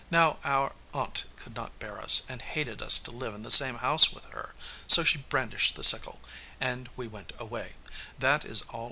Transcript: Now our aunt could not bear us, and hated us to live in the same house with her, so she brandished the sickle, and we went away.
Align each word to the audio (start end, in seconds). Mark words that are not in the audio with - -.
Now 0.09 0.39
our 0.43 0.73
aunt 0.95 1.25
could 1.35 1.55
not 1.55 1.77
bear 1.77 2.01
us, 2.01 2.23
and 2.27 2.41
hated 2.41 2.81
us 2.81 2.97
to 2.97 3.11
live 3.11 3.35
in 3.35 3.43
the 3.43 3.51
same 3.51 3.75
house 3.75 4.11
with 4.11 4.25
her, 4.33 4.55
so 4.87 5.03
she 5.03 5.19
brandished 5.19 5.75
the 5.75 5.83
sickle, 5.83 6.19
and 6.59 6.89
we 6.95 7.07
went 7.07 7.33
away. 7.37 7.75